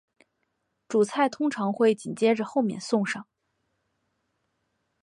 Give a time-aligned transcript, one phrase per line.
[0.87, 3.27] 主菜通常会紧接着后面送上。